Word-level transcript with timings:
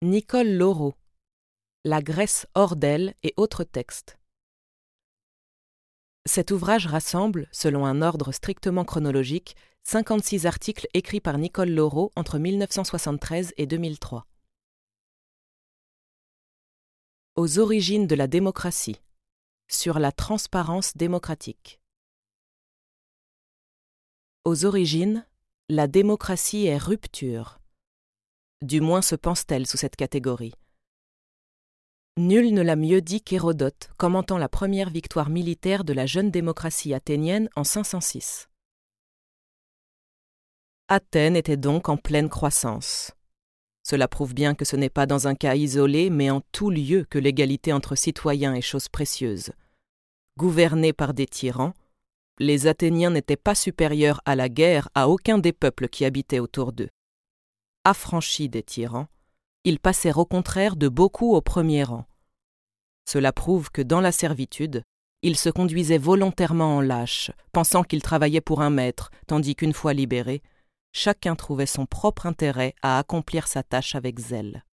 Nicole 0.00 0.52
Laureau. 0.52 0.94
La 1.84 2.00
Grèce 2.00 2.46
hors 2.54 2.76
d'elle 2.76 3.16
et 3.24 3.34
autres 3.36 3.64
textes. 3.64 4.16
Cet 6.24 6.52
ouvrage 6.52 6.86
rassemble, 6.86 7.48
selon 7.50 7.84
un 7.84 8.00
ordre 8.00 8.30
strictement 8.30 8.84
chronologique, 8.84 9.56
56 9.82 10.46
articles 10.46 10.86
écrits 10.94 11.20
par 11.20 11.36
Nicole 11.36 11.70
Laureau 11.70 12.12
entre 12.14 12.38
1973 12.38 13.54
et 13.56 13.66
2003. 13.66 14.24
Aux 17.34 17.58
origines 17.58 18.06
de 18.06 18.14
la 18.14 18.28
démocratie. 18.28 19.00
Sur 19.66 19.98
la 19.98 20.12
transparence 20.12 20.96
démocratique. 20.96 21.80
Aux 24.44 24.64
origines, 24.64 25.26
la 25.68 25.88
démocratie 25.88 26.66
est 26.66 26.78
rupture. 26.78 27.57
Du 28.62 28.80
moins 28.80 29.02
se 29.02 29.14
pense-t-elle 29.14 29.66
sous 29.68 29.76
cette 29.76 29.94
catégorie. 29.94 30.52
Nul 32.16 32.52
ne 32.52 32.62
l'a 32.62 32.74
mieux 32.74 33.00
dit 33.00 33.22
qu'Hérodote, 33.22 33.90
commentant 33.96 34.38
la 34.38 34.48
première 34.48 34.90
victoire 34.90 35.30
militaire 35.30 35.84
de 35.84 35.92
la 35.92 36.06
jeune 36.06 36.32
démocratie 36.32 36.92
athénienne 36.92 37.48
en 37.54 37.62
506. 37.62 38.48
Athènes 40.88 41.36
était 41.36 41.56
donc 41.56 41.88
en 41.88 41.96
pleine 41.96 42.28
croissance. 42.28 43.12
Cela 43.84 44.08
prouve 44.08 44.34
bien 44.34 44.56
que 44.56 44.64
ce 44.64 44.74
n'est 44.74 44.90
pas 44.90 45.06
dans 45.06 45.28
un 45.28 45.36
cas 45.36 45.54
isolé, 45.54 46.10
mais 46.10 46.28
en 46.28 46.40
tout 46.50 46.70
lieu 46.70 47.06
que 47.08 47.20
l'égalité 47.20 47.72
entre 47.72 47.94
citoyens 47.94 48.54
est 48.54 48.60
chose 48.60 48.88
précieuse. 48.88 49.52
Gouvernés 50.36 50.92
par 50.92 51.14
des 51.14 51.26
tyrans, 51.26 51.74
les 52.40 52.66
Athéniens 52.66 53.10
n'étaient 53.10 53.36
pas 53.36 53.54
supérieurs 53.54 54.20
à 54.24 54.34
la 54.34 54.48
guerre 54.48 54.88
à 54.94 55.08
aucun 55.08 55.38
des 55.38 55.52
peuples 55.52 55.88
qui 55.88 56.04
habitaient 56.04 56.40
autour 56.40 56.72
d'eux. 56.72 56.90
Affranchis 57.88 58.50
des 58.50 58.62
tyrans, 58.62 59.06
ils 59.64 59.80
passèrent 59.80 60.18
au 60.18 60.26
contraire 60.26 60.76
de 60.76 60.88
beaucoup 60.88 61.34
au 61.34 61.40
premier 61.40 61.84
rang. 61.84 62.04
Cela 63.08 63.32
prouve 63.32 63.70
que 63.70 63.80
dans 63.80 64.02
la 64.02 64.12
servitude, 64.12 64.82
ils 65.22 65.38
se 65.38 65.48
conduisaient 65.48 65.96
volontairement 65.96 66.76
en 66.76 66.80
lâches, 66.82 67.30
pensant 67.50 67.84
qu'ils 67.84 68.02
travaillaient 68.02 68.42
pour 68.42 68.60
un 68.60 68.68
maître, 68.68 69.10
tandis 69.26 69.56
qu'une 69.56 69.72
fois 69.72 69.94
libérés, 69.94 70.42
chacun 70.92 71.34
trouvait 71.34 71.64
son 71.64 71.86
propre 71.86 72.26
intérêt 72.26 72.74
à 72.82 72.98
accomplir 72.98 73.48
sa 73.48 73.62
tâche 73.62 73.94
avec 73.94 74.18
zèle. 74.18 74.66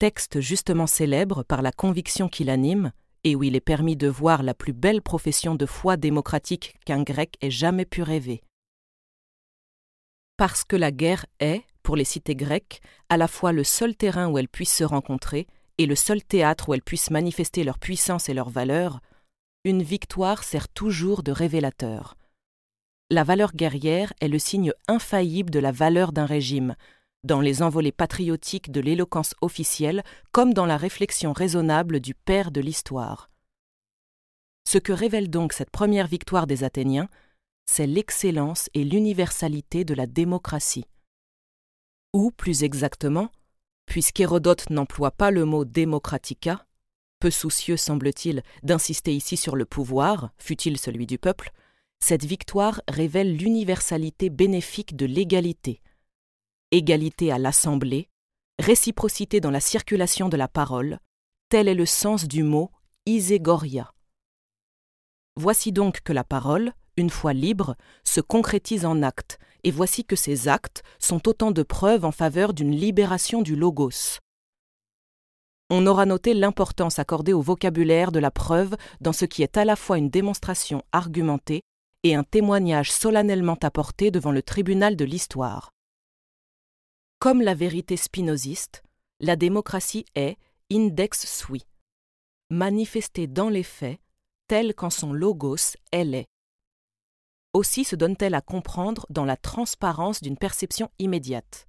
Texte 0.00 0.40
justement 0.40 0.88
célèbre 0.88 1.44
par 1.44 1.62
la 1.62 1.70
conviction 1.70 2.28
qui 2.28 2.42
l'anime, 2.42 2.90
et 3.22 3.36
où 3.36 3.44
il 3.44 3.54
est 3.54 3.60
permis 3.60 3.94
de 3.94 4.08
voir 4.08 4.42
la 4.42 4.54
plus 4.54 4.72
belle 4.72 5.02
profession 5.02 5.54
de 5.54 5.66
foi 5.66 5.96
démocratique 5.96 6.74
qu'un 6.84 7.04
grec 7.04 7.36
ait 7.42 7.52
jamais 7.52 7.84
pu 7.84 8.02
rêver. 8.02 8.42
Parce 10.38 10.62
que 10.62 10.76
la 10.76 10.92
guerre 10.92 11.26
est, 11.40 11.64
pour 11.82 11.96
les 11.96 12.04
cités 12.04 12.36
grecques, 12.36 12.80
à 13.08 13.16
la 13.16 13.26
fois 13.26 13.52
le 13.52 13.64
seul 13.64 13.96
terrain 13.96 14.28
où 14.28 14.38
elles 14.38 14.48
puissent 14.48 14.76
se 14.76 14.84
rencontrer 14.84 15.48
et 15.78 15.86
le 15.86 15.96
seul 15.96 16.22
théâtre 16.22 16.68
où 16.68 16.74
elles 16.74 16.82
puissent 16.82 17.10
manifester 17.10 17.64
leur 17.64 17.80
puissance 17.80 18.28
et 18.28 18.34
leur 18.34 18.48
valeur, 18.48 19.00
une 19.64 19.82
victoire 19.82 20.44
sert 20.44 20.68
toujours 20.68 21.24
de 21.24 21.32
révélateur. 21.32 22.14
La 23.10 23.24
valeur 23.24 23.52
guerrière 23.52 24.12
est 24.20 24.28
le 24.28 24.38
signe 24.38 24.72
infaillible 24.86 25.50
de 25.50 25.58
la 25.58 25.72
valeur 25.72 26.12
d'un 26.12 26.26
régime, 26.26 26.76
dans 27.24 27.40
les 27.40 27.60
envolées 27.60 27.90
patriotiques 27.90 28.70
de 28.70 28.80
l'éloquence 28.80 29.34
officielle 29.40 30.04
comme 30.30 30.54
dans 30.54 30.66
la 30.66 30.76
réflexion 30.76 31.32
raisonnable 31.32 31.98
du 31.98 32.14
père 32.14 32.52
de 32.52 32.60
l'histoire. 32.60 33.28
Ce 34.68 34.78
que 34.78 34.92
révèle 34.92 35.30
donc 35.30 35.52
cette 35.52 35.70
première 35.70 36.06
victoire 36.06 36.46
des 36.46 36.62
Athéniens, 36.62 37.08
c'est 37.68 37.86
l'excellence 37.86 38.70
et 38.72 38.82
l'universalité 38.82 39.84
de 39.84 39.92
la 39.94 40.06
démocratie. 40.06 40.86
Ou, 42.14 42.30
plus 42.30 42.64
exactement, 42.64 43.30
puisqu'Hérodote 43.84 44.70
n'emploie 44.70 45.10
pas 45.10 45.30
le 45.30 45.44
mot 45.44 45.66
démocratica, 45.66 46.66
peu 47.20 47.30
soucieux 47.30 47.76
semble-t-il 47.76 48.42
d'insister 48.62 49.14
ici 49.14 49.36
sur 49.36 49.54
le 49.54 49.66
pouvoir, 49.66 50.30
fût-il 50.38 50.78
celui 50.78 51.06
du 51.06 51.18
peuple, 51.18 51.52
cette 52.00 52.24
victoire 52.24 52.80
révèle 52.88 53.36
l'universalité 53.36 54.30
bénéfique 54.30 54.96
de 54.96 55.04
l'égalité, 55.04 55.82
égalité 56.70 57.30
à 57.30 57.38
l'assemblée, 57.38 58.08
réciprocité 58.58 59.40
dans 59.40 59.50
la 59.50 59.60
circulation 59.60 60.30
de 60.30 60.36
la 60.36 60.48
parole, 60.48 61.00
tel 61.50 61.68
est 61.68 61.74
le 61.74 61.86
sens 61.86 62.26
du 62.26 62.42
mot 62.42 62.70
iségoria. 63.04 63.92
Voici 65.36 65.70
donc 65.70 66.00
que 66.00 66.12
la 66.12 66.24
parole, 66.24 66.72
une 66.98 67.10
fois 67.10 67.32
libre, 67.32 67.76
se 68.04 68.20
concrétise 68.20 68.84
en 68.84 69.02
actes, 69.02 69.38
et 69.64 69.70
voici 69.70 70.04
que 70.04 70.16
ces 70.16 70.48
actes 70.48 70.82
sont 70.98 71.28
autant 71.28 71.52
de 71.52 71.62
preuves 71.62 72.04
en 72.04 72.12
faveur 72.12 72.52
d'une 72.52 72.74
libération 72.74 73.40
du 73.40 73.56
logos. 73.56 74.18
On 75.70 75.86
aura 75.86 76.06
noté 76.06 76.34
l'importance 76.34 76.98
accordée 76.98 77.32
au 77.32 77.40
vocabulaire 77.40 78.10
de 78.10 78.18
la 78.18 78.30
preuve 78.30 78.76
dans 79.00 79.12
ce 79.12 79.26
qui 79.26 79.42
est 79.42 79.56
à 79.56 79.64
la 79.64 79.76
fois 79.76 79.98
une 79.98 80.10
démonstration 80.10 80.82
argumentée 80.92 81.62
et 82.02 82.14
un 82.14 82.24
témoignage 82.24 82.90
solennellement 82.90 83.58
apporté 83.62 84.10
devant 84.10 84.32
le 84.32 84.42
tribunal 84.42 84.96
de 84.96 85.04
l'histoire. 85.04 85.70
Comme 87.20 87.42
la 87.42 87.54
vérité 87.54 87.96
spinoziste, 87.96 88.82
la 89.20 89.36
démocratie 89.36 90.06
est 90.14 90.36
index 90.72 91.26
sui, 91.26 91.64
manifestée 92.50 93.26
dans 93.26 93.48
les 93.48 93.62
faits, 93.62 93.98
telle 94.48 94.74
qu'en 94.74 94.90
son 94.90 95.12
logos 95.12 95.76
elle 95.92 96.14
est. 96.14 96.26
Aussi 97.58 97.82
se 97.82 97.96
donne-t-elle 97.96 98.36
à 98.36 98.40
comprendre 98.40 99.04
dans 99.10 99.24
la 99.24 99.36
transparence 99.36 100.22
d'une 100.22 100.36
perception 100.36 100.92
immédiate. 101.00 101.66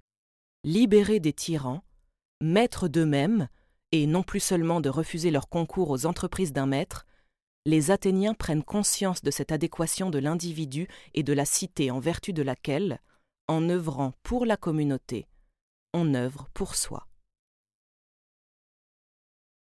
Libérés 0.62 1.18
des 1.18 1.32
tyrans, 1.32 1.82
maîtres 2.40 2.86
d'eux-mêmes, 2.86 3.48
et 3.90 4.06
non 4.06 4.22
plus 4.22 4.38
seulement 4.38 4.80
de 4.80 4.88
refuser 4.88 5.32
leur 5.32 5.48
concours 5.48 5.90
aux 5.90 6.06
entreprises 6.06 6.52
d'un 6.52 6.66
maître, 6.66 7.06
les 7.66 7.90
Athéniens 7.90 8.34
prennent 8.34 8.62
conscience 8.62 9.22
de 9.22 9.32
cette 9.32 9.50
adéquation 9.50 10.10
de 10.10 10.20
l'individu 10.20 10.86
et 11.14 11.24
de 11.24 11.32
la 11.32 11.44
cité 11.44 11.90
en 11.90 11.98
vertu 11.98 12.32
de 12.32 12.42
laquelle, 12.42 13.00
en 13.48 13.68
œuvrant 13.68 14.12
pour 14.22 14.46
la 14.46 14.56
communauté, 14.56 15.26
on 15.92 16.14
œuvre 16.14 16.46
pour 16.54 16.76
soi. 16.76 17.08